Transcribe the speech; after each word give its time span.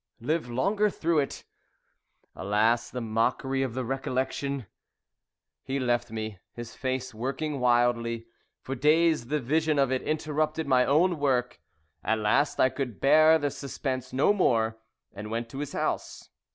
Live 0.19 0.49
longer 0.49 0.89
through 0.89 1.19
it! 1.19 1.43
Alas, 2.35 2.89
the 2.89 2.99
mockery 3.01 3.61
of 3.61 3.75
the 3.75 3.85
recollection! 3.85 4.65
He 5.61 5.79
left 5.79 6.09
me, 6.09 6.39
his 6.53 6.73
face 6.73 7.13
working 7.13 7.59
wildly. 7.59 8.25
For 8.63 8.73
days 8.73 9.27
the 9.27 9.39
vision 9.39 9.77
of 9.77 9.91
it 9.91 10.01
interrupted 10.01 10.65
my 10.65 10.85
own 10.87 11.19
work. 11.19 11.61
At 12.03 12.17
last, 12.17 12.59
I 12.59 12.69
could 12.69 12.99
bear 12.99 13.37
the 13.37 13.51
suspense 13.51 14.11
no 14.11 14.33
more 14.33 14.79
and 15.13 15.29
went 15.29 15.49
to 15.49 15.59
his 15.59 15.73
house. 15.73 16.31